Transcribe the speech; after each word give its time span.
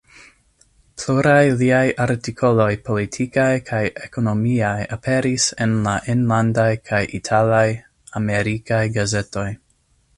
Pluraj 1.01 1.43
liaj 1.57 1.81
artikoloj 2.05 2.67
politikaj 2.87 3.51
kaj 3.67 3.83
ekonomiaj 4.07 4.75
aperis 4.99 5.47
en 5.67 5.77
la 5.89 5.95
enlandaj 6.15 6.69
kaj 6.89 7.05
italaj, 7.23 7.65
amerikaj 8.23 8.85
gazetoj. 8.99 9.49